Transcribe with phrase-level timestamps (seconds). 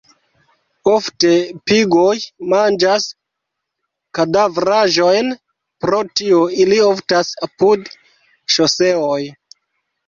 [0.91, 1.33] Ofte
[1.71, 2.15] pigoj
[2.55, 3.05] manĝas
[4.21, 5.31] kadavraĵojn;
[5.87, 7.95] pro tio ili oftas apud
[8.59, 9.23] ŝoseoj.